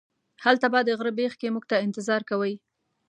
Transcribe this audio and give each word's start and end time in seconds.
هلته 0.43 0.67
به 0.73 0.79
د 0.83 0.89
غره 0.99 1.11
بیخ 1.19 1.33
کې 1.39 1.53
موږ 1.53 1.65
ته 1.69 1.75
انتظار 1.85 2.21
کوئ. 2.29 2.53